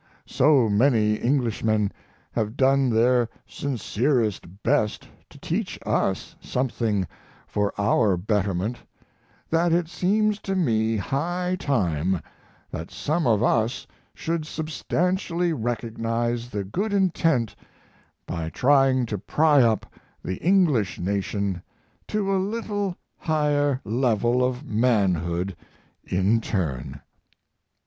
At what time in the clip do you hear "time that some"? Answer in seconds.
11.59-13.27